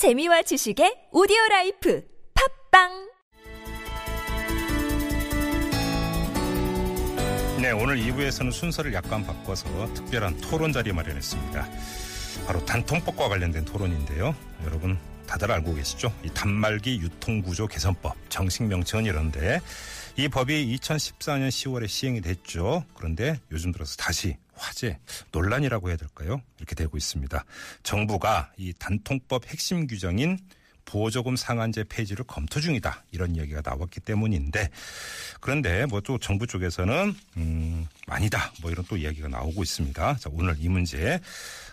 [0.00, 2.02] 재미와 지식의 오디오 life
[2.70, 3.10] 팟빵
[7.60, 11.68] 네, 오늘 2부에서는 순서를 약간 바꿔서 특별한 토론 자리 마련했습니다.
[12.46, 14.34] 바로 단통법과 관련된 토론인데요.
[14.64, 16.10] 여러분 다들 알고 계시죠?
[16.24, 19.60] 이 단말기 유통구조 개선법 정식 명칭은 이런데
[20.16, 22.86] 이 법이 2014년 10월에 시행이 됐죠.
[22.94, 24.98] 그런데 요즘 들어서 다시 화제,
[25.32, 26.42] 논란이라고 해야 될까요?
[26.58, 27.44] 이렇게 되고 있습니다.
[27.82, 30.38] 정부가 이 단통법 핵심 규정인
[30.84, 33.04] 보조금 상한제 폐지를 검토 중이다.
[33.12, 34.70] 이런 이야기가 나왔기 때문인데
[35.40, 38.52] 그런데 뭐 또 정부 쪽에서는 음 아니다.
[38.60, 40.16] 뭐 이런 또 이야기가 나오고 있습니다.
[40.16, 41.20] 자, 오늘 이 문제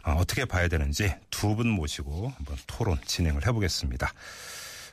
[0.03, 4.13] 어, 어떻게 봐야 되는지 두 분 모시고 한번 토론 진행을 해보겠습니다.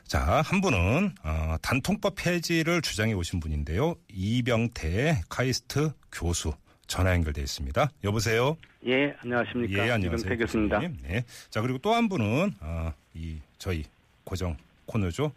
[0.07, 3.95] 자, 한 분은 어, 단통법 폐지를 주장해 오신 분인데요.
[4.09, 6.53] 이병태 카이스트 교수
[6.87, 7.89] 전화 연결돼 있습니다.
[8.03, 8.57] 여보세요.
[8.85, 9.87] 예, 안녕하십니까.
[9.87, 10.33] 예, 안녕하세요.
[10.33, 10.79] 이병태 교수입니다.
[11.07, 11.23] 네.
[11.49, 13.83] 자, 그리고 또 한 분은 어, 이 저희
[14.23, 15.31] 고정 코너죠.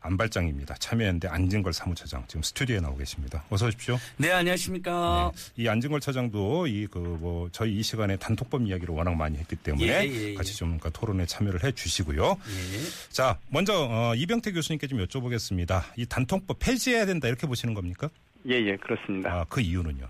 [0.00, 0.74] 안발장입니다.
[0.74, 3.42] 참여연대 안진걸 사무처장 지금 스튜디오에 나오 계십니다.
[3.48, 3.98] 어서 오십시오.
[4.18, 5.32] 네, 안녕하십니까.
[5.34, 5.62] 네.
[5.62, 9.86] 이 안진걸 처장도 이 그 뭐 저희 이 시간에 단톡법 이야기를 워낙 많이 했기 때문에
[9.86, 10.34] 예, 예, 예.
[10.34, 12.36] 같이 좀 그러니까 토론에 참여를 해 주시고요.
[12.38, 13.10] 예.
[13.10, 15.82] 자, 먼저 어, 이병태 교수님께 좀 여쭤보겠습니다.
[15.96, 18.10] 이 단통법 폐지해야 된다 이렇게 보시는 겁니까?
[18.46, 19.32] 예, 예, 그렇습니다.
[19.32, 20.06] 아, 그 이유는요?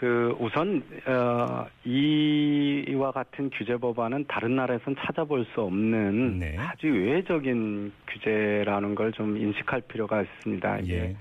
[0.00, 6.56] 그 우선 어, 이와 같은 규제 법안은 다른 나라에선 찾아볼 수 없는 네.
[6.58, 10.78] 아주 외적인 규제라는 걸 좀 인식할 필요가 있습니다.
[10.78, 11.16] 이게 예.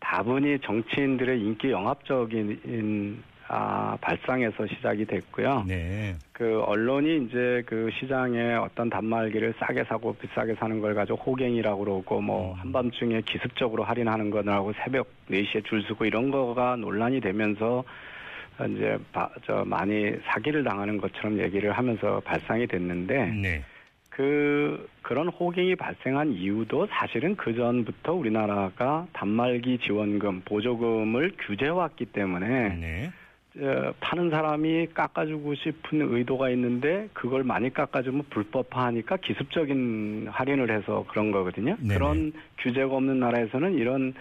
[0.00, 5.64] 다분히 정치인들의 인기 영합적인 아, 발상에서 시작이 됐고요.
[5.68, 6.16] 네.
[6.32, 12.22] 그 언론이 이제 그 시장에 어떤 단말기를 싸게 사고 비싸게 사는 걸 가지고 호갱이라고 그러고
[12.22, 12.58] 뭐 음.
[12.60, 17.84] 한밤중에 기습적으로 할인하는 거라고 새벽 4시에 줄 서고 이런 거가 논란이 되면서
[18.70, 23.64] 이제 바- 저 많이 사기를 당하는 것처럼 얘기를 하면서 발상이 됐는데 네.
[24.10, 33.10] 그 그런 호갱이 발생한 이유도 사실은 그 전부터 우리나라가 단말기 지원금 보조금을 규제해왔기 때문에 네.
[33.56, 41.30] 어, 파는 사람이 깎아주고 싶은 의도가 있는데 그걸 많이 깎아주면 불법화하니까 기습적인 할인을 해서 그런
[41.30, 41.76] 거거든요.
[41.80, 41.94] 네네.
[41.94, 44.18] 그런 규제가 없는 나라에서는 이런 그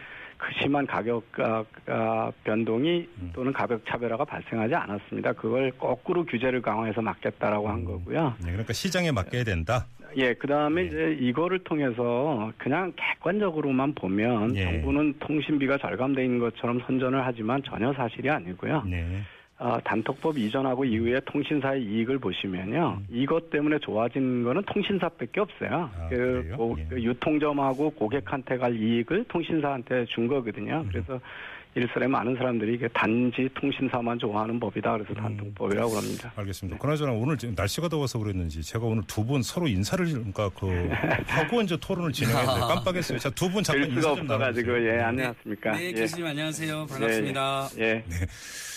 [0.62, 3.32] 심한 가격 아, 아, 변동이 음.
[3.34, 5.34] 또는 가격 차별화가 발생하지 않았습니다.
[5.34, 8.36] 그걸 거꾸로 규제를 강화해서 막겠다라고 한 거고요.
[8.40, 8.52] 네.
[8.52, 9.86] 그러니까 시장에 맡겨야 된다.
[10.18, 10.88] 예, 그 다음에 네.
[10.88, 14.64] 이제 이거를 통해서 그냥 객관적으로만 보면 예.
[14.64, 18.84] 정부는 통신비가 절감돼 있는 것처럼 선전을 하지만 전혀 사실이 아니고요.
[18.84, 19.24] 네.
[19.64, 22.98] 어, 단톡법 이전하고 이후에 통신사의 이익을 보시면요.
[23.00, 23.08] 음.
[23.10, 25.90] 이것 때문에 좋아진 거는 통신사밖에 없어요.
[25.98, 26.54] 아, 그?
[26.58, 26.86] 고- 예.
[26.90, 30.82] 그 유통점하고 고객한테 갈 이익을 통신사한테 준 거거든요.
[30.82, 30.90] 음.
[30.92, 31.18] 그래서
[31.76, 34.92] 일설에 많은 사람들이 이게 단지 통신사만 좋아하는 법이다.
[34.98, 35.16] 그래서 음.
[35.16, 36.34] 단통법이라고 그럽니다.
[36.36, 36.78] 알겠습니다.
[36.78, 40.68] 그나저나 오늘 지금 날씨가 더워서 그랬는지 제가 오늘 두 분 서로 인사를 그러니까 그
[41.26, 43.18] 하고 이제 토론을 진행했는데 깜빡했어요.
[43.18, 44.98] 자, 두 분 잠깐 될 인사 수가 좀 없어가지고 나눠주세요.
[44.98, 45.72] 예 안녕하십니까?
[45.78, 45.92] 네, 예.
[45.94, 46.86] 교수님 안녕하세요.
[46.86, 47.70] 반갑습니다.
[47.80, 48.04] 예, 예.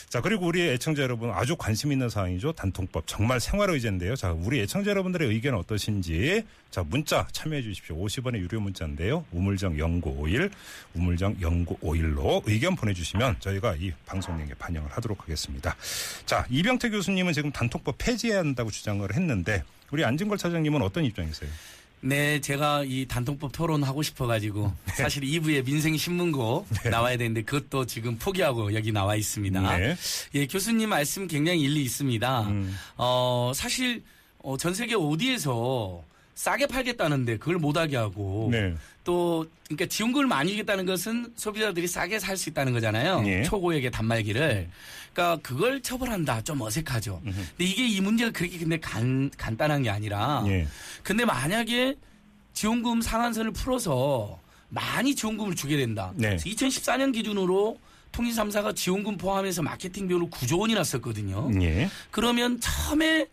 [0.09, 2.53] 자, 그리고 우리 애청자 여러분 아주 관심 있는 사항이죠.
[2.53, 3.05] 단통법.
[3.07, 4.15] 정말 생활 의제인데요.
[4.15, 6.45] 자, 우리 애청자 여러분들의 의견은 어떠신지.
[6.71, 7.97] 자, 문자 참여해 주십시오.
[7.97, 9.25] 50원의 유료 문자인데요.
[9.33, 10.51] 우물정 0951,
[10.95, 15.75] 우물정 0951로 의견 보내 주시면 저희가 이 방송 내에 반영을 하도록 하겠습니다.
[16.25, 21.51] 자, 이병태 교수님은 지금 단통법 폐지해야 한다고 주장을 했는데 우리 안진걸 차장님은 어떤 입장이세요?
[22.07, 28.93] 네, 제가 이 단통법 토론하고 싶어가지고 사실 2부에 민생신문고 나와야 되는데 그것도 지금 포기하고 여기
[28.93, 29.77] 나와 있습니다.
[29.77, 29.97] 네.
[30.35, 32.43] 예, 교수님 말씀 굉장히 일리 있습니다.
[32.43, 32.77] 음.
[32.97, 34.05] 어, 사실
[34.39, 36.05] 어, 전 세계 어디에서
[36.37, 38.75] 싸게 팔겠다는데 그걸 못하게 하고 네.
[39.05, 43.25] 또 그러니까 지원금을 많이 주겠다는 것은 소비자들이 싸게 살 수 있다는 거잖아요.
[43.27, 43.43] 예.
[43.43, 44.69] 초고액의 단말기를.
[45.15, 46.43] 그러니까 그걸 처벌한다.
[46.43, 47.23] 좀 어색하죠.
[47.25, 50.69] 근데 이게 이 문제가 그렇게 근데 간, 간단한 게 아니라 예.
[51.03, 51.95] 근데 만약에
[52.53, 56.13] 지원금 상한선을 풀어서 많이 지원금을 주게 된다.
[56.17, 56.37] 네.
[56.37, 57.79] 2014년 기준으로
[58.13, 61.51] 통신 3사가 지원금 포함해서 마케팅 비용으로 9조 원이 났었거든요.
[61.63, 61.89] 예.
[62.11, 63.27] 그러면 처음에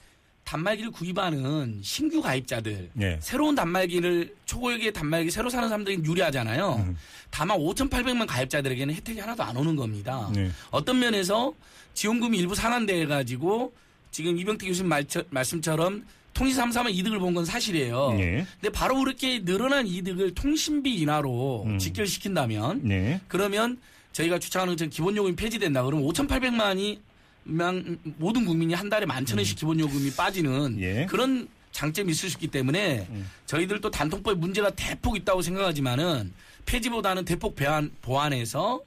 [0.43, 3.17] 단말기를 구입하는 신규 가입자들 예.
[3.21, 6.75] 새로운 단말기를 초고액의 단말기 새로 사는 사람들이 유리하잖아요.
[6.85, 6.97] 음.
[7.29, 10.29] 다만 5,800만 가입자들에게는 혜택이 하나도 안 오는 겁니다.
[10.33, 10.51] 네.
[10.69, 11.53] 어떤 면에서
[11.93, 13.73] 지원금이 일부 상한돼 가지고
[14.11, 18.15] 지금 이병태 교수님 말, 말씀처럼 통신 3사만 이득을 본 건 사실이에요.
[18.19, 18.45] 예.
[18.59, 21.79] 근데 바로 그렇게 늘어난 이득을 통신비 인하로 음.
[21.79, 23.21] 직결시킨다면 네.
[23.27, 23.79] 그러면
[24.11, 25.83] 저희가 주창하는 전 기본요금이 폐지된다.
[25.83, 26.99] 그러면 5,800만이
[27.43, 30.79] 모든 국민이 한 달에 만천 원씩 기본요금이 빠지는 음.
[30.79, 31.05] 예.
[31.09, 33.29] 그런 장점이 있을 수 있기 때문에 음.
[33.45, 36.31] 저희들도 단통법 문제가 대폭 있다고 생각하지만은
[36.65, 38.81] 폐지보다는 대폭 배안, 보완해서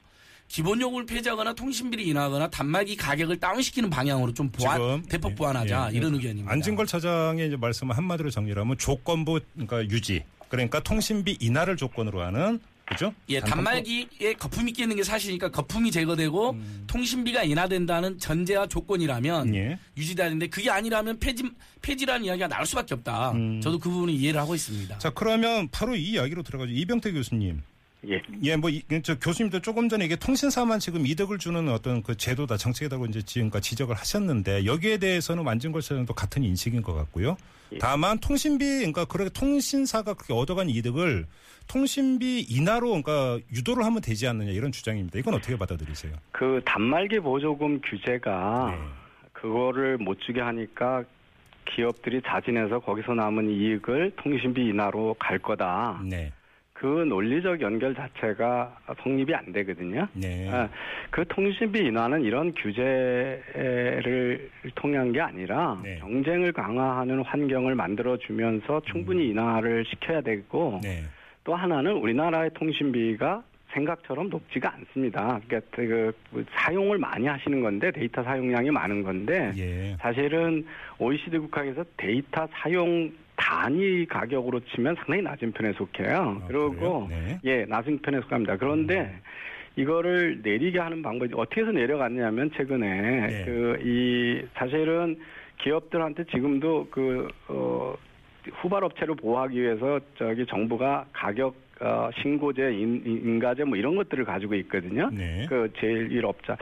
[0.47, 5.97] 기본 요금을 폐지하거나 통신비를 인하하거나 단말기 가격을 다운시키는 방향으로 좀 보완, 대폭 예, 보완하자 예,
[5.97, 6.15] 이런 예.
[6.15, 6.51] 의견입니다.
[6.51, 13.13] 안진걸 차장의 이제 말씀을 한마디로 정리하면 조건부 그러니까 유지 그러니까 통신비 인하를 조건으로 하는 그죠?
[13.27, 16.55] 예, 단말기에 거품이 끼는 게 사실이니까 거품이 제거되고
[16.87, 19.55] 통신비가 인하된다는 전제와 조건이라면 음.
[19.55, 19.77] 예.
[19.97, 21.43] 유지되는데 그게 아니라면 폐지
[21.81, 23.31] 폐지라는 이야기가 나올 수밖에 없다.
[23.31, 23.59] 음.
[23.61, 24.97] 저도 그 부분을 이해를 하고 있습니다.
[24.99, 26.71] 자 그러면 바로 이 이야기로 들어가죠.
[26.71, 27.61] 이병태 교수님.
[28.07, 28.21] 예.
[28.43, 32.55] 예, 뭐, 이- 저 교수님도 조금 전에 이게 통신사만 지금 이득을 주는 어떤 그 제도다,
[32.55, 37.35] 정책이다고 이제 지금까지 지적을 하셨는데 여기에 대해서는 완진걸 차장도 같은 인식인 것 같고요.
[37.73, 37.77] 예.
[37.79, 41.25] 다만 통신비, 그러니까 그렇게 통신사가 그렇게 얻어간 이득을
[41.67, 45.19] 통신비 인하로 그러니까 유도를 하면 되지 않느냐 이런 주장입니다.
[45.19, 46.13] 이건 어떻게 받아들이세요?
[46.31, 48.77] 그 단말기 보조금 규제가 네.
[49.33, 51.03] 그거를 못 주게 하니까
[51.65, 56.01] 기업들이 자진해서 거기서 남은 이익을 통신비 인하로 갈 거다.
[56.03, 56.31] 네.
[56.79, 60.07] 그 논리적 연결 자체가 성립이 안 되거든요.
[60.13, 60.47] 네.
[60.51, 60.69] 아,
[61.09, 65.97] 그 통신비 인하는 이런 규제를 통한 게 아니라 네.
[65.97, 70.81] 경쟁을 강화하는 환경을 만들어 주면서 충분히 인하를 시켜야 되고 음.
[70.81, 71.01] 네.
[71.43, 73.43] 또 하나는 우리나라의 통신비가
[73.73, 75.39] 생각처럼 높지가 않습니다.
[75.47, 76.13] 그러니까 그
[76.51, 79.95] 사용을 많이 하시는 건데 데이터 사용량이 많은 건데 예.
[79.99, 80.65] 사실은
[80.99, 86.41] OECD 국가에서 데이터 사용 단위 가격으로 치면 상당히 낮은 편에 속해요.
[86.43, 87.07] 아, 그리고?
[87.09, 87.39] 네.
[87.45, 88.57] 예, 낮은 편에 속합니다.
[88.57, 89.15] 그런데
[89.77, 93.45] 이거를 내리게 하는 방법이 어떻게 해서 내려갔냐면 최근에 네.
[93.45, 95.19] 그이 사실은
[95.59, 97.95] 기업들한테 지금도 그 어,
[98.53, 104.55] 후발 업체를 보호하기 위해서 저기 정부가 가격 어, 신고제, 인, 인가제 뭐 이런 것들을 가지고
[104.55, 105.11] 있거든요.
[105.13, 105.45] 네.
[105.47, 106.57] 그 제일 업자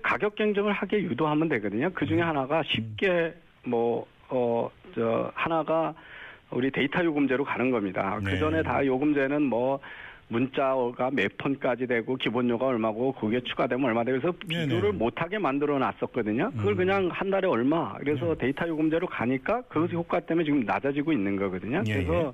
[0.00, 1.90] 가격 경쟁을 하게 유도하면 되거든요.
[1.92, 2.08] 그 음.
[2.08, 3.34] 중에 하나가 쉽게
[3.64, 5.94] 뭐 어 저 하나가
[6.50, 8.18] 우리 데이터 요금제로 가는 겁니다.
[8.22, 8.32] 네.
[8.32, 9.80] 그 전에 다 요금제는 뭐
[10.28, 14.66] 문자가 몇 통까지 되고 기본료가 얼마고 그게 추가되면 얼마 되고 그래서 네네.
[14.66, 16.52] 비교를 못하게 만들어 놨었거든요.
[16.52, 16.76] 그걸 음.
[16.76, 21.82] 그냥 한 달에 얼마 그래서 데이터 요금제로 가니까 그 효과 때문에 지금 낮아지고 있는 거거든요.
[21.86, 22.32] 예, 그래서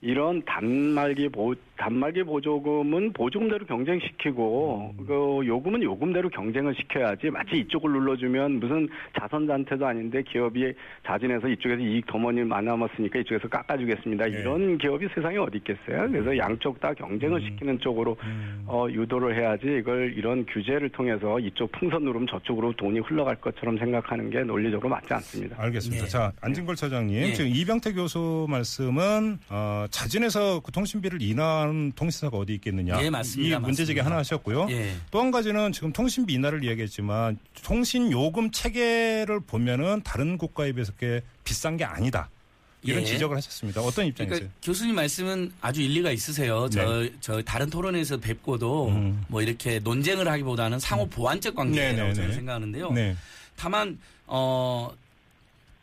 [0.00, 5.04] 이런 단말기 보 단말기 보조금은 보조금대로 경쟁시키고 음.
[5.06, 8.88] 그 요금은 요금대로 경쟁을 시켜야지 마치 이쪽을 눌러주면 무슨
[9.18, 10.72] 자선단체도 아닌데 기업이
[11.04, 14.26] 자진해서 이쪽에서 이익 더 많이 남았으니까 이쪽에서 깎아주겠습니다.
[14.26, 14.30] 네.
[14.40, 16.10] 이런 기업이 세상에 어디 있겠어요?
[16.10, 18.64] 그래서 양쪽 다 경쟁을 시키는 쪽으로 음.
[18.66, 24.30] 어, 유도를 해야지 이걸 이런 규제를 통해서 이쪽 풍선 누르면 저쪽으로 돈이 흘러갈 것처럼 생각하는
[24.30, 25.56] 게 논리적으로 맞지 않습니다.
[25.58, 26.04] 알겠습니다.
[26.04, 26.08] 네.
[26.10, 27.20] 자, 안진걸 차장님.
[27.20, 27.32] 네.
[27.32, 33.02] 지금 이병태 교수 말씀은, 어, 자진해서 그 통신비를 인하 한 통신사가 어디 있겠느냐.
[33.02, 33.56] 예, 맞습니다.
[33.56, 34.04] 이 문제 제기 맞습니다.
[34.04, 34.68] 하나 하셨고요.
[34.70, 34.94] 예.
[35.10, 41.76] 또한 가지는 지금 통신비 인하를 이야기했지만 통신 요금 체계를 보면은 다른 국가에 비해서 꽤 비싼
[41.76, 42.28] 게 아니다.
[42.84, 43.06] 이런 예.
[43.06, 43.80] 지적을 하셨습니다.
[43.80, 44.38] 어떤 입장이세요?
[44.38, 46.68] 그러니까 교수님 말씀은 아주 일리가 있으세요.
[46.70, 48.96] 저, 저 다른 토론에서 뵙고도 네.
[48.96, 49.24] 음.
[49.28, 52.14] 뭐 이렇게 논쟁을 하기보다는 상호 보완적 관계라고 네네네.
[52.14, 52.92] 저는 생각하는데요.
[52.92, 53.16] 네.
[53.56, 54.92] 다만 어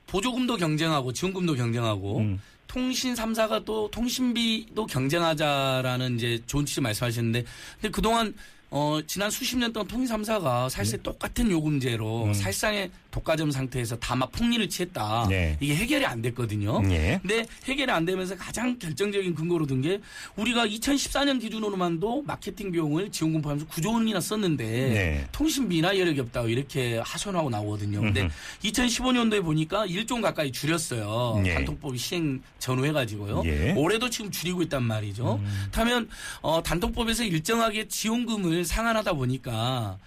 [0.08, 2.42] 보조금도 경쟁하고 지원금도 경쟁하고 음.
[2.72, 7.44] 통신 3사가 또 통신비도 경쟁하자라는 이제 좋은 취지 말씀하셨는데
[7.76, 8.34] 근데 그동안
[8.70, 12.30] 어 지난 수십 년 동안 통신 3사가 사실 똑같은 요금제로 네.
[12.30, 12.34] 음.
[12.34, 15.28] 살상의 독과점 상태에서 다막 폭리를 취했다.
[15.30, 15.58] 네.
[15.60, 16.82] 이게 해결이 안 됐거든요.
[16.92, 17.20] 예.
[17.22, 20.00] 근데 해결이 안 되면서 가장 결정적인 근거로 든 게
[20.36, 25.28] 우리가 2014년 기준으로만도 마케팅 비용을 지원금 포함해서 9조 원이나 썼는데 네.
[25.32, 28.00] 통신비나 여력이 없다고 이렇게 하소연하고 나오거든요.
[28.00, 28.32] 근데 음흠.
[28.64, 31.42] 2015년도에 보니까 1조 가까이 줄였어요.
[31.48, 31.56] 예.
[31.56, 33.42] 단통법이 시행 전후 해가지고요.
[33.46, 33.72] 예.
[33.72, 33.78] 음.
[33.78, 35.42] 올해도 지금 줄이고 있단 말이죠.
[35.72, 36.08] 그렇다면
[36.42, 39.98] 어, 단통법에서 일정하게 지원금을 상한하다 보니까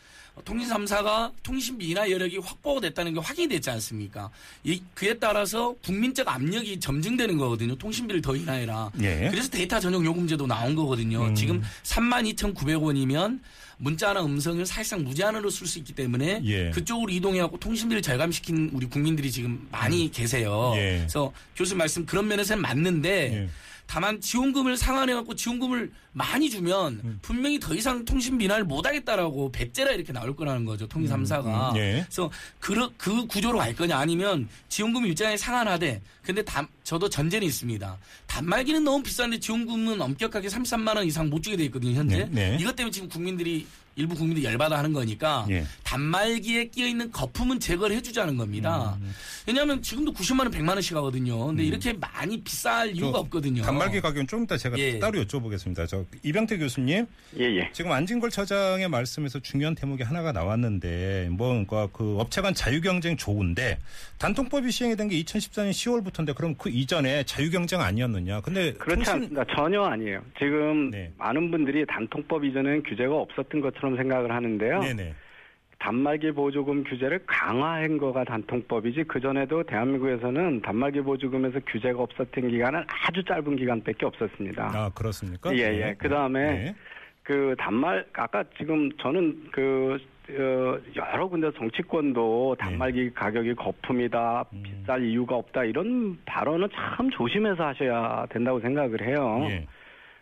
[0.43, 4.31] 통신 3사가 통신비나 여력이 확보가 됐다는 게 확인이 됐지 않습니까?
[4.65, 7.77] 이, 그에 따라서 국민적 압력이 점증되는 거거든요.
[7.77, 8.91] 통신비를 더 인하해라.
[9.01, 9.29] 예.
[9.31, 11.27] 그래서 데이터 전용 요금제도 나온 거거든요.
[11.27, 11.35] 음.
[11.35, 13.41] 지금 32,900원이면
[13.77, 16.71] 문자나 음성을 사실상 무제한으로 쓸 수 있기 때문에 예.
[16.71, 20.73] 그쪽으로 이동해갖고 통신비를 절감시킨 우리 국민들이 지금 많이 계세요.
[20.77, 20.99] 예.
[20.99, 23.49] 그래서 교수 말씀 그런 면에서는 맞는데 예.
[23.87, 27.19] 다만 지원금을 상환해갖고 지원금을 많이 주면 음.
[27.23, 30.87] 분명히 더 이상 통신비 인하를 못하겠다라고 배째라 이렇게 나올 거라는 거죠.
[30.87, 31.73] 통신 3사가.
[31.73, 32.05] 음, 예.
[32.05, 37.99] 그래서 그, 그 구조로 갈 거냐 아니면 지원금 일정에 상한하되 근데 단, 저도 전제는 있습니다.
[38.27, 41.95] 단말기는 너무 비싼데 지원금은 엄격하게 33만 원 이상 못 주게 돼 있거든요.
[41.95, 42.29] 현재.
[42.31, 42.59] 네, 네.
[42.61, 45.65] 이것 때문에 지금 국민들이 일부 국민들이 열받아 하는 거니까 예.
[45.85, 48.97] 단말기에 끼어 있는 거품은 제거를 해주자는 겁니다.
[49.01, 49.13] 음.
[49.47, 51.47] 왜냐하면 지금도 90만 원, 100만 원씩 하거든요.
[51.47, 53.63] 근데 이렇게 많이 비쌀 이유가 저 없거든요.
[53.63, 54.99] 단말기 가격은 좀 이따 제가 예.
[54.99, 55.87] 따로 여쭤보겠습니다.
[55.87, 57.07] 저 이병태 교수님,
[57.39, 57.71] 예, 예.
[57.73, 63.79] 지금 안진걸 차장의 말씀에서 중요한 대목이 하나가 나왔는데, 뭐, 그러니까 그 업체 간 자유경쟁 좋은데,
[64.19, 68.41] 단통법이 시행이 된게 2014년 10월부터인데, 그럼 그 이전에 자유경쟁 아니었느냐?
[68.41, 69.45] 근데 그렇지 통신- 않습니다.
[69.55, 70.23] 전혀 아니에요.
[70.39, 71.13] 지금 네.
[71.19, 74.81] 많은 분들이 단통법 이전엔 규제가 없었던 것처럼 것처럼 생각을 하는데요.
[74.81, 75.15] 네네.
[75.79, 83.23] 단말기 보조금 규제를 강화한 거가 단통법이지 그 전에도 대한민국에서는 단말기 보조금에서 규제가 없었던 기간은 아주
[83.23, 84.73] 짧은 기간밖에 없었습니다.
[84.75, 85.55] 아 그렇습니까?
[85.55, 85.95] 예, 예.
[85.99, 86.75] 그 다음에 네.
[87.23, 89.99] 그 단말 아까 지금 저는 그
[90.31, 94.63] 어, 여러 군데 정치권도 단말기 가격이 거품이다, 음.
[94.63, 99.47] 비쌀 이유가 없다 이런 발언은 참 조심해서 하셔야 된다고 생각을 해요.
[99.51, 99.67] 예.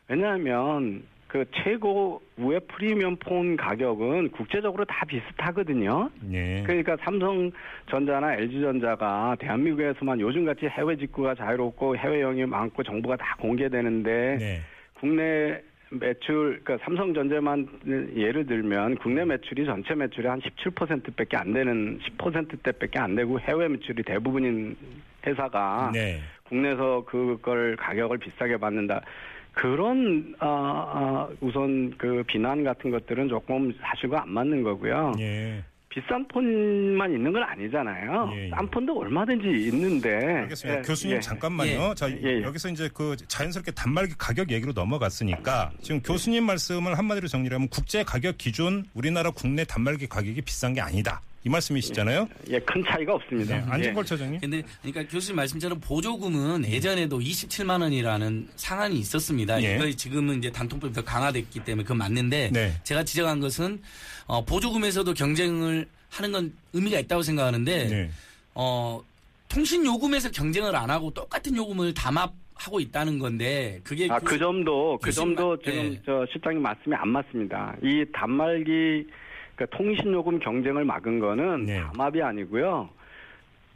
[0.09, 6.11] 왜냐하면 그 최고 우회 프리미엄 폰 가격은 국제적으로 다 비슷하거든요.
[6.31, 6.63] 예.
[6.67, 14.61] 그러니까 삼성전자나 LG전자가 대한민국에서만 요즘같이 해외 직구가 자유롭고 해외 영이 많고 정보가 다 공개되는데 네.
[15.01, 17.67] 국내 매출, 그러니까 삼성전자만
[18.15, 24.03] 예를 들면 국내 매출이 전체 매출의 한 17%밖에 안 되는 10%대밖에 안 되고 해외 매출이
[24.03, 24.77] 대부분인
[25.27, 26.21] 회사가 네.
[26.45, 29.01] 국내에서 그걸 가격을 비싸게 받는다.
[29.53, 35.13] 그런 아, 아, 우선 그 비난 같은 것들은 조금 사실과 안 맞는 거고요.
[35.19, 35.63] 예.
[35.93, 38.31] 비싼 폰만 있는 건 아니잖아요.
[38.35, 38.51] 예, 예.
[38.51, 40.09] 싼 폰도 얼마든지 있는데.
[40.43, 40.79] 알겠습니다.
[40.79, 41.21] 예, 교수님 예.
[41.21, 41.91] 잠깐만요.
[41.91, 41.95] 예.
[41.95, 42.43] 자 예, 예.
[42.43, 48.39] 여기서 이제 그 자연스럽게 단말기 가격 얘기로 넘어갔으니까 지금 교수님 말씀을 한마디로 정리하면 국제 가격
[48.39, 52.29] 기준 우리나라 국내 단말기 가격이 비싼 게 아니다 이 말씀이시잖아요.
[52.51, 53.57] 예, 큰 차이가 없습니다.
[53.57, 53.65] 네.
[53.69, 54.41] 안진걸 처장님.
[54.41, 59.61] 근데 그러니까 교수님 말씀처럼 보조금은 예전에도 27만 원이라는 상한이 있었습니다.
[59.63, 59.75] 예.
[59.75, 62.73] 이거 지금은 이제 단통법이 더 강화됐기 때문에 그건 맞는데 네.
[62.85, 63.81] 제가 지적한 것은
[64.27, 68.11] 어, 보조금에서도 경쟁을 하는 건 의미가 있다고 생각하는데 네.
[68.55, 69.03] 어,
[69.49, 74.97] 통신 요금에서 경쟁을 안 하고 똑같은 요금을 담합 하고 있다는 건데 그게 아, 그 점도,
[75.03, 76.01] 그 점도 말- 지금 예.
[76.07, 77.75] 저 실장님 말씀이 안 맞습니다.
[77.83, 79.05] 이 단말기,
[79.63, 81.81] 그러니까 통신요금 경쟁을 막은 거는 네.
[81.81, 82.89] 담합이 아니고요.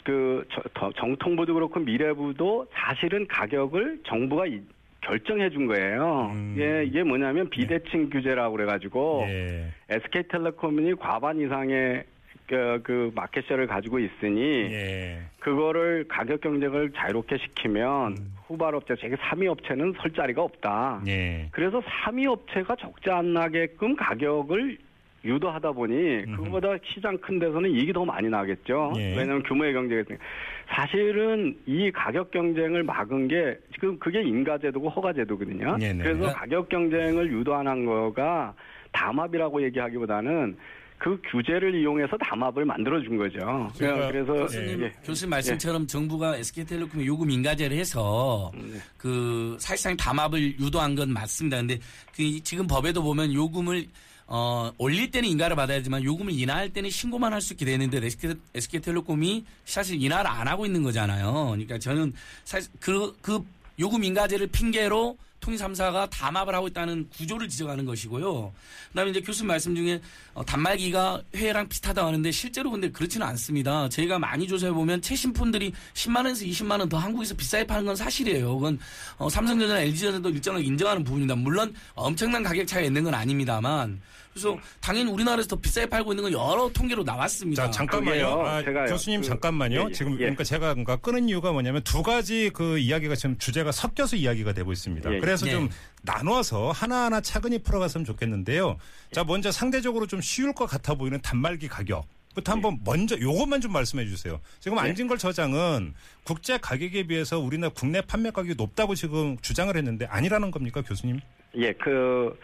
[0.05, 4.61] 그, 저- 정통부도 그렇고 미래부도 사실은 가격을 정부가 이-
[5.01, 6.33] 결정해 준 거예요.
[6.35, 6.57] 음.
[6.59, 9.69] 예, 이게 뭐냐면 비대칭 규제라고 그래가지고 예.
[9.89, 12.03] SK텔레콤이 과반 이상의
[12.49, 14.41] 그, 그 마켓셔를 가지고 있으니
[14.73, 15.21] 예.
[15.39, 18.33] 그거를 가격 경쟁을 자유롭게 시키면 음.
[18.47, 21.03] 후발업체, 제게 3위 업체는 설 자리가 없다.
[21.07, 21.49] 예.
[21.53, 24.79] 그래서 3위 업체가 적지 않나게끔 가격을
[25.27, 28.93] 유도하다 보니 그거보다 시장 큰 데서는 이익이 더 많이 나겠죠.
[28.97, 29.17] 예.
[29.17, 30.25] 왜냐하면 규모의 경쟁이 있으니까.
[30.69, 35.77] 사실은 이 가격 경쟁을 막은 게 지금 그게 인가제도고 허가제도거든요.
[35.79, 36.03] 네네.
[36.03, 38.55] 그래서 가격 경쟁을 유도하는 거가
[38.93, 40.57] 담합이라고 얘기하기보다는
[40.99, 43.69] 그 규제를 이용해서 담합을 만들어 준 거죠.
[43.77, 44.93] 그러니까 그래서 교수님, 예.
[45.05, 48.79] 교수님 말씀처럼 정부가 SK텔레콤 요금 인가제를 해서 네.
[48.97, 51.59] 그 사실상 담합을 유도한 건 맞습니다.
[51.59, 51.79] 근데
[52.15, 53.85] 그 지금 법에도 보면 요금을
[54.29, 58.35] 어, 올릴 때는 인가를 받아야 지만 요금을 인하할 때는 신고만 할 수 있게 되는데 SK,
[58.55, 61.33] SK텔레콤이 사실 인하를 안 하고 있는 거잖아요.
[61.51, 62.13] 그러니까 저는
[62.45, 63.45] 사실 그, 그
[63.79, 65.17] 요금 인가제를 핑계로
[65.47, 68.53] 통일 3사가 담합을 하고 있다는 구조를 지적하는 것이고요.
[68.89, 70.01] 그다음에 이제 교수님 말씀 중에
[70.35, 73.89] 어, 단말기가 회랑 비슷하다 하는데 실제로 근데 그렇지는 않습니다.
[73.89, 77.95] 저희가 많이 조사해 보면 최신 폰들이 10만 원에서 20만 원 더 한국에서 비싸게 파는 건
[77.97, 78.55] 사실이에요.
[78.57, 78.79] 그건
[79.19, 81.37] 어, 삼성전자나 LG전자도 일정하게 인정하는 부분입니다.
[81.37, 84.01] 물론 엄청난 가격 차이가 있는 건 아닙니다만
[84.37, 87.65] 그래서 당연히 우리나라에서 더 비싸게 팔고 있는 건 여러 통계로 나왔습니다.
[87.65, 88.47] 자 잠깐만요.
[88.47, 88.87] 아, 제가요.
[88.87, 89.81] 교수님 그, 잠깐만요.
[89.81, 90.19] 예, 예, 지금 예.
[90.19, 94.71] 그러니까 제가 뭔가 끄는 이유가 뭐냐면 두 가지 그 이야기가 지금 주제가 섞여서 이야기가 되고
[94.73, 95.11] 있습니다.
[95.11, 95.21] 예, 예.
[95.21, 95.53] 그래서 네.
[95.53, 95.71] 좀
[96.03, 98.77] 나눠서 하나하나 차근히 풀어갔으면 좋겠는데요.
[99.11, 103.73] 자 먼저 상대적으로 좀 쉬울 것 같아 보이는 단말기 가격 부터 한번 먼저 요것만 좀
[103.73, 104.39] 말씀해 주세요.
[104.61, 110.51] 지금 안진걸 처장은 국제 가격에 비해서 우리나라 국내 판매 가격이 높다고 지금 주장을 했는데 아니라는
[110.51, 111.21] 겁니까 교수님?
[111.55, 112.39] 예, 그,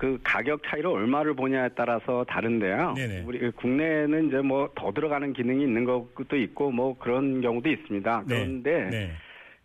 [0.00, 2.94] 그 가격 차이를 얼마를 보냐에 따라서 다른데요.
[2.96, 3.24] 네네.
[3.26, 8.24] 우리 국내에는 이제 뭐 더 들어가는 기능이 있는 것도 있고 뭐 그런 경우도 있습니다.
[8.26, 9.10] 그런데 네.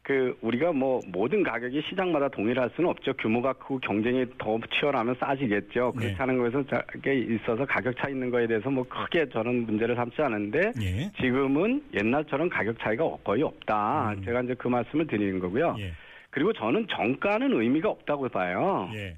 [0.02, 3.14] 그 우리가 뭐 모든 가격이 시장마다 동일할 수는 없죠.
[3.14, 5.94] 규모가 크고 경쟁이 더 치열하면 싸지겠죠.
[5.94, 6.22] 그렇지 네.
[6.22, 6.64] 않은 것에서
[7.02, 11.10] 게 있어서 가격 차이 있는 거에 대해서 뭐 크게 저는 문제를 삼지 않은데 예.
[11.22, 14.12] 지금은 옛날처럼 가격 차이가 거의 없다.
[14.18, 14.26] 음.
[14.26, 15.78] 제가 이제 그 말씀을 드리는 거고요.
[15.80, 15.94] 예.
[16.30, 18.90] 그리고 저는 정가는 의미가 없다고 봐요.
[18.96, 19.16] 예.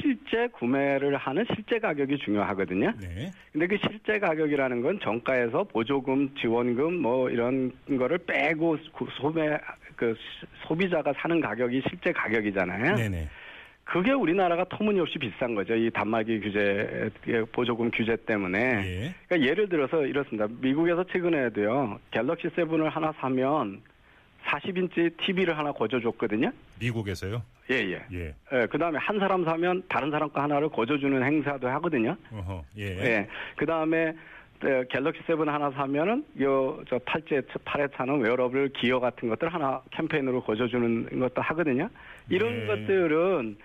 [0.00, 2.92] 실제 구매를 하는 실제 가격이 중요하거든요.
[3.00, 3.32] 네.
[3.52, 9.58] 근데 그 실제 가격이라는 건 정가에서 보조금, 지원금 뭐 이런 거를 빼고 구- 소매
[9.96, 12.94] 그 시- 소비자가 사는 가격이 실제 가격이잖아요.
[12.96, 13.28] 네네.
[13.84, 15.74] 그게 우리나라가 터무니없이 비싼 거죠.
[15.74, 17.10] 이 단말기 규제
[17.50, 18.58] 보조금 규제 때문에.
[18.60, 19.14] 예.
[19.26, 20.46] 그러니까 예를 들어서 이렇습니다.
[20.60, 21.98] 미국에서 최근에도요.
[22.12, 23.80] 갤럭시 세븐을 하나 사면
[24.44, 26.52] 40인치 TV를 하나 거저줬거든요.
[26.78, 27.42] 미국에서요.
[27.70, 28.02] 예, 예.
[28.12, 28.34] 예.
[28.52, 32.16] 예, 그 다음에 한 사람 사면 다른 사람 거 하나를 거저주는 행사도 하거든요.
[32.32, 32.64] 어허.
[32.78, 32.84] 예.
[32.84, 33.28] 예.
[33.56, 34.12] 그 다음에
[34.90, 41.18] 갤럭시 seven 하나 사면은 요저 팔찌 팔에 차는 wearable gear 같은 것들 하나 캠페인으로 거저주는
[41.20, 41.88] 것도 하거든요.
[42.28, 42.66] 이런 네.
[42.66, 43.56] 것들은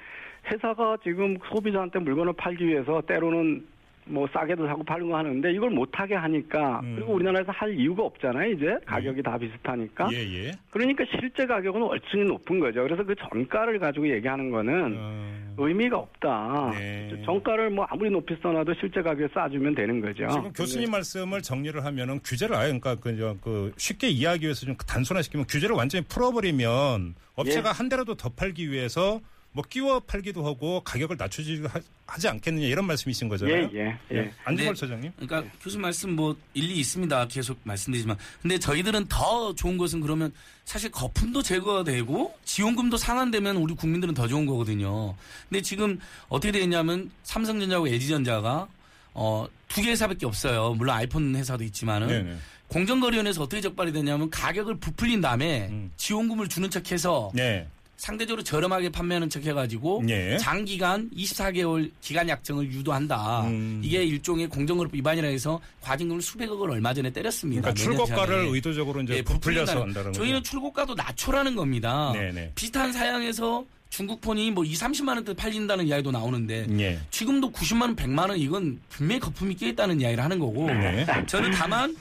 [0.52, 3.66] 회사가 지금 소비자한테 물건을 팔기 위해서 때로는
[4.08, 6.96] 뭐 싸게도 사고 파는 거 하는데 이걸 못하게 하니까 음.
[6.96, 10.52] 그리고 우리나라에서 할 이유가 없잖아요 이제 가격이 다 비슷하니까 예, 예.
[10.70, 16.72] 그러니까 실제 가격은 월등히 높은 거죠 그래서 그 정가를 가지고 얘기하는 거는 어, 의미가 없다
[16.74, 17.22] 네.
[17.26, 22.20] 정가를 뭐 아무리 높이 써놔도 실제 가격에 싸주면 되는 거죠 지금 교수님 말씀을 정리를 하면은
[22.24, 27.70] 규제를 아예 그러니까 그, 저, 그 쉽게 이해하기 위해서 좀 단순화시키면 규제를 완전히 풀어버리면 업체가
[27.70, 27.74] 예.
[27.74, 29.20] 한 대라도 더 팔기 위해서
[29.56, 33.70] 뭐 끼워 팔기도 하고 가격을 낮추지 하- 하지 않겠느냐 이런 말씀이신 거잖아요.
[33.74, 34.32] 예, 예, 예.
[34.44, 34.80] 안주걸 네.
[34.82, 35.12] 처장님.
[35.18, 37.28] 그러니까 교수님 말씀 뭐 일리 있습니다.
[37.30, 40.34] 계속 말씀드리지만 근데 저희들은 더 좋은 것은 그러면
[40.66, 45.16] 사실 거품도 제거가 되고 지원금도 상환되면 우리 국민들은 더 좋은 거거든요.
[45.48, 48.68] 근데 지금 어떻게 되냐면 삼성전자하고 LG전자가
[49.14, 50.74] 어, 두 개 회사밖에 없어요.
[50.74, 52.36] 물론 아이폰 회사도 있지만은 네네.
[52.68, 55.92] 공정거래위원회에서 어떻게 적발이 되냐면 가격을 부풀린 다음에 음.
[55.96, 57.68] 지원금을 주는 척해서 네.
[57.98, 60.38] 상대적으로 저렴하게 판매하는 척 해가지고 예.
[60.38, 63.46] 장기간 24개월 기간 약정을 유도한다.
[63.46, 63.82] 음.
[63.84, 67.74] 이게 일종의 공정거래법 위반이라 해서 과징금을 수백억을 얼마 전에 때렸습니다.
[67.74, 68.48] 그러니까 출고가를.
[68.50, 70.22] 의도적으로 이제 예, 부풀려서 한다는 거죠.
[70.22, 72.12] 저희는 출고가도 낮추라는 겁니다.
[72.14, 72.52] 네네.
[72.56, 77.00] 비슷한 사양에서 중국 폰이 뭐 2, 30만 원대 팔린다는 이야기도 나오는데 예.
[77.12, 81.06] 지금도 90만 원, 100만 원 이건 분명히 거품이 끼어 있다는 이야기를 하는 거고 네.
[81.28, 81.96] 저는 다만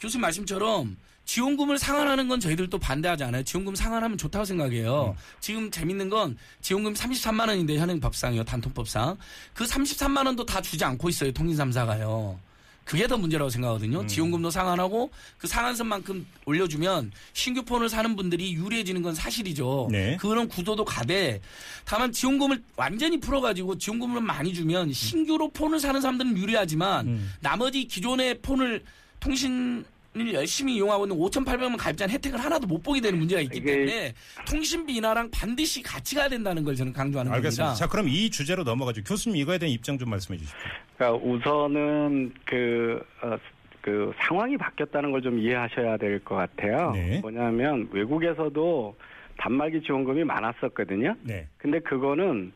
[0.00, 0.96] 교수님 말씀처럼
[1.28, 3.42] 지원금을 상환하는 건 저희들도 반대하지 않아요.
[3.42, 5.14] 지원금 상환하면 좋다고 생각해요.
[5.40, 8.44] 지금 재밌는 건 지원금 33만 원인데 현행 법상이요.
[8.44, 9.18] 단통법상.
[9.52, 11.30] 그 33만 원도 다 주지 않고 있어요.
[11.32, 12.40] 통신삼사가요.
[12.86, 14.06] 그게 더 문제라고 생각하거든요.
[14.06, 19.88] 지원금도 상환하고 그 상한선만큼 올려주면 신규 폰을 사는 분들이 유리해지는 건 사실이죠.
[19.92, 20.16] 네.
[20.18, 21.42] 그런 구도도 가되
[21.84, 27.32] 다만 지원금을 완전히 풀어가지고 지원금을 많이 주면 신규로 폰을 사는 사람들은 유리하지만 음.
[27.40, 28.82] 나머지 기존의 폰을
[29.20, 29.84] 통신
[30.26, 34.14] 을 열심히 이용하고 있는 5,800만 가입자는 혜택을 하나도 못 보게 되는 문제가 있기 때문에
[34.48, 37.64] 통신비 인하랑 반드시 같이 가야 된다는 걸 저는 강조하는 알겠습니다.
[37.64, 37.78] 겁니다.
[37.86, 39.02] 자, 그럼 이 주제로 넘어가죠.
[39.04, 40.58] 교수님 이거에 대한 입장 좀 말씀해 주십시오.
[40.96, 43.36] 그러니까 우선은 그, 어,
[43.80, 46.90] 그 상황이 바뀌었다는 걸 좀 이해하셔야 될 것 같아요.
[46.92, 47.20] 네.
[47.20, 48.96] 뭐냐면 외국에서도
[49.38, 51.14] 단말기 지원금이 많았었거든요.
[51.22, 51.46] 네.
[51.58, 52.52] 근데 그거는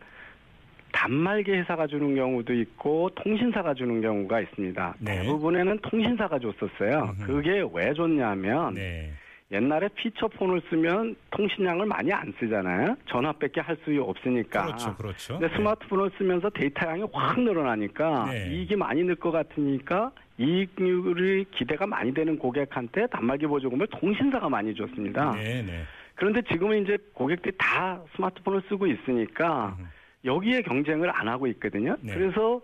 [1.06, 4.94] 단말기 회사가 주는 경우도 있고 통신사가 주는 경우가 있습니다.
[5.00, 5.22] 네.
[5.22, 7.14] 대부분에는 통신사가 줬었어요.
[7.18, 7.26] 음흠.
[7.26, 9.10] 그게 왜 줬냐면 네.
[9.50, 12.96] 옛날에 피처폰을 쓰면 통신량을 많이 안 쓰잖아요.
[13.06, 14.66] 전화밖에 할 수 없으니까.
[14.66, 14.94] 그렇죠.
[14.96, 15.38] 그렇죠.
[15.40, 18.50] 근데 스마트폰을 쓰면서 데이터량이 확 늘어나니까 네.
[18.52, 25.32] 이익이 많이 늘 것 같으니까 이익률이 기대가 많이 되는 고객한테 단말기 보조금을 통신사가 많이 줬습니다.
[25.32, 25.82] 네, 네.
[26.14, 29.86] 그런데 지금은 이제 고객들이 다 스마트폰을 쓰고 있으니까 음.
[30.24, 31.96] 여기에 경쟁을 안 하고 있거든요.
[32.00, 32.14] 네.
[32.14, 32.60] 그래서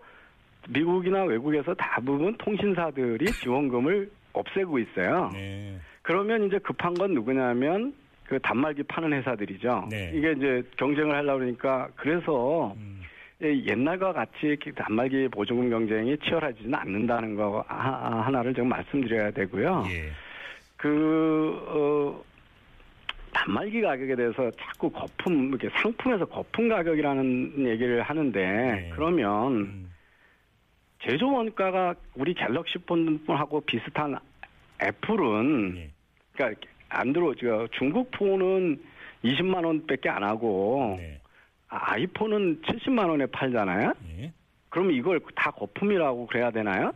[0.68, 5.30] 미국이나 외국에서 대부분 통신사들이 지원금을 없애고 있어요.
[5.32, 5.78] 네.
[6.02, 7.94] 그러면 이제 급한 건 누구냐면
[8.24, 9.88] 그 단말기 파는 회사들이죠.
[9.90, 10.12] 네.
[10.14, 13.02] 이게 이제 경쟁을 하려고 그러니까 그래서 음.
[13.42, 19.84] 예, 옛날과 같이 단말기 보조금 경쟁이 치열하지는 않는다는 거 하- 하나를 좀 말씀드려야 되고요.
[19.86, 20.10] 예.
[20.76, 22.24] 그 어,
[23.48, 28.90] 단말기 가격에 대해서 자꾸 거품 이렇게 상품에서 거품 가격이라는 얘기를 하는데 네.
[28.94, 29.90] 그러면 음.
[31.00, 34.18] 제조 원가가 우리 갤럭시 폰하고 비슷한
[34.82, 35.90] 애플은 예.
[36.32, 38.80] 그러니까 안드로 저 중국 폰은
[39.24, 41.20] 20만 원밖에 안 하고 네.
[41.68, 43.94] 아이폰은 70만 원에 팔잖아요.
[44.18, 44.32] 예.
[44.68, 46.92] 그럼 이걸 다 거품이라고 그래야 되나요?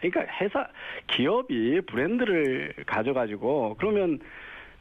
[0.00, 0.68] 그러니까 회사
[1.08, 4.20] 기업이 브랜드를 가져가지고 그러면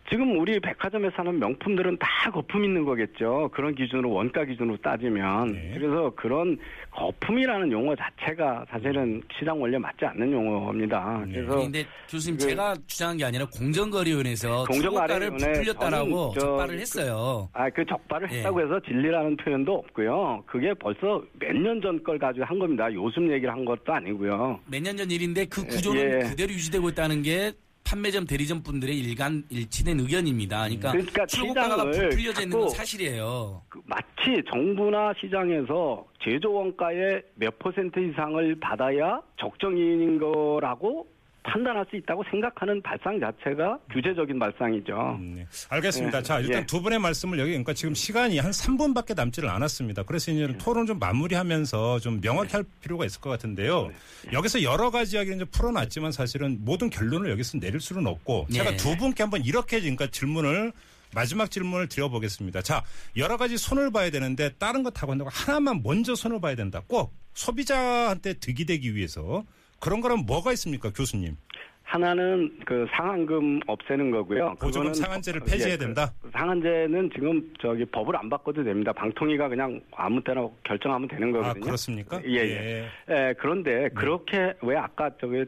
[0.10, 3.50] 지금 우리 백화점에 사는 명품들은 다 거품 있는 거겠죠.
[3.54, 5.72] 그런 기준으로 원가 기준으로 따지면 네.
[5.74, 6.58] 그래서 그런
[6.92, 11.24] 거품이라는 용어 자체가 사실은 시장 원리에 맞지 않는 용어입니다.
[11.28, 11.34] 네.
[11.36, 16.82] 그래서 그런데 교수님 그- 제가 주장한 게 아니라 공정거래위원회에서 공정거래위원회 부풀렸다라고 저는 저- 적발을 그-
[16.82, 17.50] 했어요.
[17.54, 18.38] 아, 그 적발을 예.
[18.40, 20.44] 했다고 해서 진리라는 표현도 없고요.
[20.46, 22.92] 그게 벌써 몇 년 전 걸 가지고 한 겁니다.
[22.94, 24.60] 요즘 얘기를 한 것도 아니고요.
[24.70, 26.30] 몇 년 전 일인데 그 구조는 예.
[26.30, 27.52] 그대로 유지되고 있다는 게
[27.92, 30.64] 판매점 대리점 분들의 일간 일치된 의견입니다.
[30.64, 33.62] 그러니까, 그러니까 출고가가 부풀려져 있는 건 사실이에요.
[33.68, 41.06] 그 마치 정부나 시장에서 제조 원가의 몇 퍼센트 이상을 받아야 적정인 거라고
[41.44, 45.18] 판단할 수 있다고 생각하는 발상 자체가 규제적인 발상이죠.
[45.20, 45.48] 음, 네.
[45.70, 46.20] 알겠습니다.
[46.20, 46.66] 예, 자, 일단 예.
[46.66, 50.04] 두 분의 말씀을 여기, 그러니까 지금 시간이 한 3분밖에 남지를 않았습니다.
[50.04, 53.90] 그래서 이제 토론 좀 마무리하면서 좀 명확히 할 필요가 있을 것 같은데요.
[54.32, 58.58] 여기서 여러 가지 이야기를 이제 풀어놨지만 사실은 모든 결론을 여기서 내릴 수는 없고 네.
[58.58, 60.72] 제가 두 분께 한번 이렇게 그러니까 질문을
[61.14, 62.62] 마지막 질문을 드려보겠습니다.
[62.62, 62.84] 자,
[63.18, 66.82] 여러 가지 손을 봐야 되는데 다른 것하고 한다고 하나만 먼저 손을 봐야 된다.
[66.88, 69.44] 꼭 소비자한테 득이 되기 위해서
[69.82, 71.36] 그런 거는 뭐가 있습니까, 교수님?
[71.84, 74.56] 하나는 그 상한금 없애는 거고요.
[74.62, 76.13] 보조금 상한제를 어, 폐지해야 예, 그 된다.
[76.32, 78.94] 상한제는 지금 저기 법을 안 바꿔도 됩니다.
[78.94, 81.65] 방통위가 그냥 아무 때나 결정하면 되는 아 거거든요.
[81.65, 82.22] 그렇습니까?
[82.24, 82.89] 예, 예.
[83.10, 85.44] 예, 그런데 그렇게 왜 아까 저기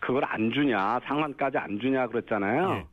[0.00, 2.76] 그걸 안 주냐 상한까지 안 주냐 그랬잖아요.
[2.76, 2.84] 예.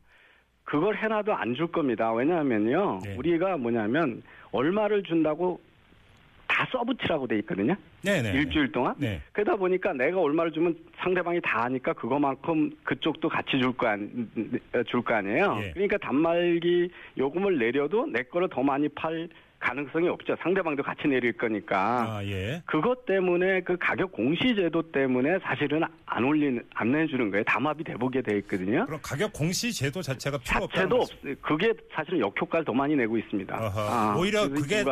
[0.64, 2.12] 그걸 해놔도 안 줄 겁니다.
[2.12, 3.14] 왜냐하면요, 네.
[3.16, 4.22] 우리가 뭐냐면
[4.52, 5.58] 얼마를 준다고
[6.60, 7.74] 다 써붙이라고 돼 있거든요.
[8.02, 8.32] 네네.
[8.32, 8.94] 일주일 동안.
[8.98, 9.18] 네.
[9.32, 15.58] 그러다 보니까 내가 얼마를 주면 상대방이 다 하니까 그거만큼 그쪽도 같이 줄거줄거 아니에요.
[15.62, 15.70] 예.
[15.72, 19.26] 그러니까 단말기 요금을 내려도 내 거를 더 많이 팔
[19.58, 20.36] 가능성이 없죠.
[20.42, 22.16] 상대방도 같이 내릴 거니까.
[22.18, 22.62] 아 예.
[22.66, 27.44] 그것 때문에 그 가격 공시 제도 때문에 사실은 안 올리는 안 내주는 거예요.
[27.44, 28.84] 담합이 돼보게 돼 있거든요.
[28.84, 30.76] 그럼 가격 공시 제도 자체가 필요 없다.
[30.80, 31.08] 자체도 없.
[31.40, 33.56] 그게 사실은 역효과를 더 많이 내고 있습니다.
[33.56, 34.84] 아, 오히려 그게.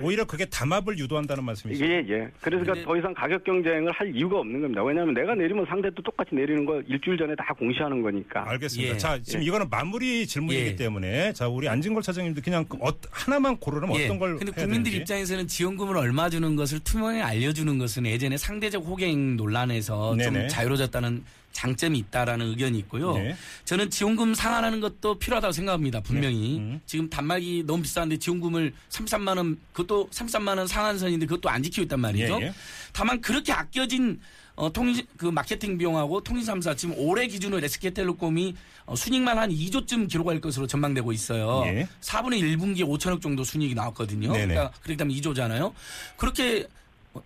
[0.00, 1.84] 오히려 그게 담합을 유도한다는 말씀이시죠?
[1.84, 2.28] 예, 예.
[2.40, 4.82] 그래서 근데- 더 이상 가격 경쟁을 할 이유가 없는 겁니다.
[4.82, 8.48] 왜냐하면 내가 내리면 상대도 똑같이 내리는 거 일주일 전에 다 공시하는 거니까.
[8.50, 8.94] 알겠습니다.
[8.94, 8.96] 예.
[8.98, 10.76] 자, 지금 이거는 마무리 질문이기 예.
[10.76, 14.06] 때문에 자, 우리 안진걸 차장님도 그냥 그 어- 하나만 고르면 예.
[14.06, 14.96] 어떤 걸 근데 해야 국민들 되는지.
[14.96, 20.24] 입장에서는 지원금을 얼마 주는 것을 투명하게 알려주는 것은 예전에 상대적 호갱 논란에서 네네.
[20.40, 23.14] 좀 자유로워졌다는 장점이 있다라는 의견이 있고요.
[23.14, 23.36] 네.
[23.64, 26.00] 저는 지원금 상한하는 것도 필요하다고 생각합니다.
[26.00, 26.58] 분명히 네.
[26.58, 26.80] 음.
[26.86, 32.00] 지금 단말기 너무 비싼데 지원금을 33만 원 그것도 33만 원 상한선인데 그것도 안 지키고 있단
[32.00, 32.38] 말이죠.
[32.40, 32.54] 예, 예.
[32.92, 34.18] 다만 그렇게 아껴진
[34.54, 38.54] 어, 통신 그 마케팅 비용하고 통신 3사 지금 올해 기준으로 SK텔레콤이
[38.86, 41.62] 어, 순익만 한 2조쯤 기록할 것으로 전망되고 있어요.
[41.66, 41.86] 예.
[42.00, 44.32] 4분의 1분기에 5천억 정도 순익이 나왔거든요.
[44.32, 44.54] 네네.
[44.54, 45.72] 그러니까 그렇게 되면 2조잖아요.
[46.16, 46.66] 그렇게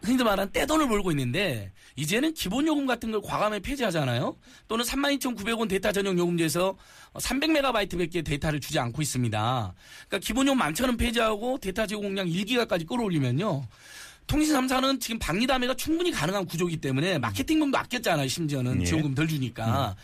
[0.03, 4.37] 흔히 말하는 떼돈을 벌고 있는데 이제는 기본 요금 같은 걸 과감하게 폐지하잖아요.
[4.69, 6.77] 또는 32,900원 데이터 전용 요금제에서
[7.15, 9.75] 300메가바이트밖에 데이터를 주지 않고 있습니다.
[10.09, 13.67] 그러니까 기본 요금 만천 원 폐지하고 데이터 제공량 1기가까지 끌어올리면요.
[14.27, 18.27] 통신 3사는 지금 박리담회가 충분히 가능한 구조이기 때문에 마케팅금도 아꼈잖아요.
[18.29, 18.85] 심지어는 예.
[18.85, 19.95] 지원금 덜 주니까.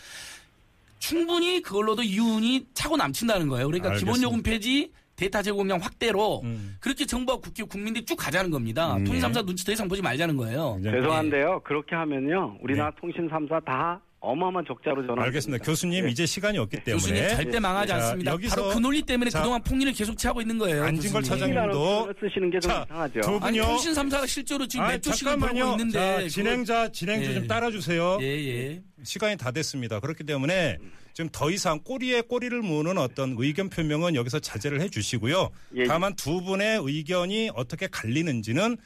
[1.01, 3.67] 충분히 그걸로도 이윤이 차고 남친다는 거예요.
[3.67, 4.17] 그러니까 알겠습니다.
[4.17, 6.77] 기본 요금 폐지, 데이터 제공량 확대로 음.
[6.81, 8.97] 그렇게 정부와 국회 국민들이 쭉 가자는 겁니다.
[8.97, 9.29] 음, 통신 예.
[9.29, 10.79] 3사 눈치 더 이상 보지 말자는 거예요.
[10.83, 10.91] 네.
[10.91, 11.61] 죄송한데요.
[11.65, 12.57] 그렇게 하면요.
[12.63, 15.25] 우리나라 통신 3사 다 어마어마한 적자로 전환.
[15.27, 15.65] 알겠습니다.
[15.65, 18.31] 교수님 이제 시간이 없기 때문에 교수님 절대 망하지 자, 않습니다.
[18.33, 20.85] 여기서 바로 그 논리 때문에 자, 그동안 폭리를 계속 취하고 있는 거예요.
[20.85, 21.23] 안진걸.
[21.25, 21.55] 차장님.
[21.57, 23.21] 차장님도 쓰시는 게좀 자, 이상하죠.
[23.21, 23.67] 두 아니 분요.
[23.67, 25.59] 통신 3사가 실제로 지금 아, 몇 조씩을 벌고.
[25.73, 27.35] 있는데 자, 진행자 진행자 예.
[27.35, 28.19] 좀 따라주세요.
[28.23, 28.83] 예, 예.
[29.03, 29.99] 시간이 다 됐습니다.
[29.99, 30.79] 그렇기 때문에
[31.13, 35.51] 지금 더 이상 꼬리에 꼬리를 무는 어떤 의견 표명은 여기서 자제를 해 주시고요.
[35.77, 35.85] 예, 예.
[35.85, 38.77] 다만 두 분의 의견이 어떻게 갈리는지는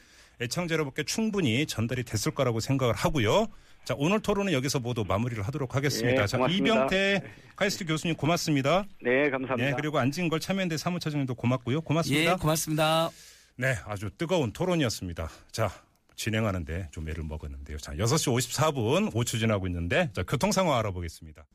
[0.41, 3.47] 애청자 여러분께 충분히 전달이 됐을 거라고 생각을 하고요.
[3.85, 6.23] 자, 오늘 토론은 여기서 모두 마무리를 하도록 하겠습니다.
[6.23, 6.73] 예, 자, 고맙습니다.
[6.73, 7.21] 이병태
[7.55, 8.83] 카이스트 교수님 고맙습니다.
[9.01, 9.69] 네, 감사합니다.
[9.69, 11.81] 네, 그리고 안진걸 참여연대 사무처장님도 고맙고요.
[11.81, 12.31] 고맙습니다.
[12.33, 13.09] 예, 고맙습니다.
[13.55, 15.29] 네, 아주 뜨거운 토론이었습니다.
[15.51, 15.71] 자,
[16.17, 17.77] 진행하는데 좀 애를 먹었는데요.
[17.77, 21.45] 자, 6시 54분 5초 지나고 있는데 자, 교통 상황 알아보겠습니다.